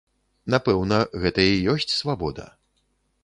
Напэўна, 0.53 0.97
гэта 1.25 1.45
і 1.51 1.61
ёсць 1.73 1.95
свабода. 1.99 2.47